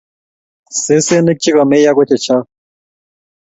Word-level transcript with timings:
Sesenik 0.83 1.39
chegameyo 1.43 1.91
kochechok 1.97 2.45